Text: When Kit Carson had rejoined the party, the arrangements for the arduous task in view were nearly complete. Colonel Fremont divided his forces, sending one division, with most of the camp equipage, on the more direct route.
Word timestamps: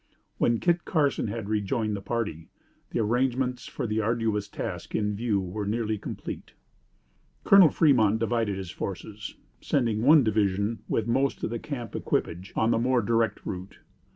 When 0.39 0.59
Kit 0.59 0.83
Carson 0.83 1.27
had 1.27 1.47
rejoined 1.47 1.95
the 1.95 2.01
party, 2.01 2.49
the 2.89 2.97
arrangements 2.99 3.67
for 3.67 3.85
the 3.85 4.01
arduous 4.01 4.47
task 4.47 4.95
in 4.95 5.15
view 5.15 5.39
were 5.39 5.67
nearly 5.67 5.99
complete. 5.99 6.53
Colonel 7.43 7.69
Fremont 7.69 8.17
divided 8.17 8.57
his 8.57 8.71
forces, 8.71 9.35
sending 9.61 10.01
one 10.01 10.23
division, 10.23 10.79
with 10.89 11.05
most 11.05 11.43
of 11.43 11.51
the 11.51 11.59
camp 11.59 11.95
equipage, 11.95 12.51
on 12.55 12.71
the 12.71 12.79
more 12.79 13.03
direct 13.03 13.45
route. 13.45 13.77